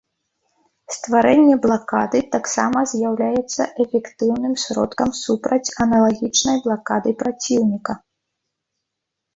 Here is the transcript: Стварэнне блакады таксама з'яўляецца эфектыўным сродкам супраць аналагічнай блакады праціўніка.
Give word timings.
Стварэнне 0.95 1.55
блакады 1.65 2.21
таксама 2.35 2.79
з'яўляецца 2.93 3.61
эфектыўным 3.85 4.53
сродкам 4.65 5.09
супраць 5.23 5.65
аналагічнай 5.87 6.57
блакады 6.67 7.09
праціўніка. 7.23 7.93